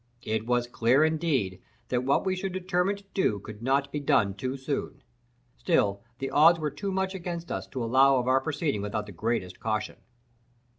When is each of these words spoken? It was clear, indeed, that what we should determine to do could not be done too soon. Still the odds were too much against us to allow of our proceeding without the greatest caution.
It 0.23 0.47
was 0.47 0.65
clear, 0.65 1.03
indeed, 1.05 1.61
that 1.89 2.03
what 2.03 2.25
we 2.25 2.35
should 2.35 2.53
determine 2.53 2.95
to 2.95 3.03
do 3.13 3.37
could 3.37 3.61
not 3.61 3.91
be 3.91 3.99
done 3.99 4.33
too 4.33 4.57
soon. 4.57 5.03
Still 5.57 6.01
the 6.17 6.31
odds 6.31 6.57
were 6.57 6.71
too 6.71 6.91
much 6.91 7.13
against 7.13 7.51
us 7.51 7.67
to 7.67 7.83
allow 7.83 8.15
of 8.15 8.27
our 8.27 8.41
proceeding 8.41 8.81
without 8.81 9.05
the 9.05 9.11
greatest 9.11 9.59
caution. 9.59 9.97